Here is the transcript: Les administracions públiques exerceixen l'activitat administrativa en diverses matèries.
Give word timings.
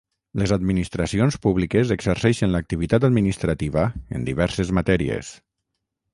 Les 0.41 0.51
administracions 0.53 1.37
públiques 1.43 1.91
exerceixen 1.97 2.55
l'activitat 2.57 3.07
administrativa 3.11 3.85
en 4.19 4.27
diverses 4.33 4.75
matèries. 4.81 5.33